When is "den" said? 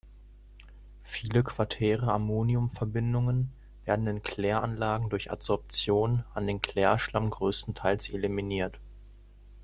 6.47-6.59